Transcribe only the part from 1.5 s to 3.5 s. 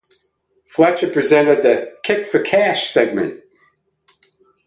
the "Kick for Cash" segment.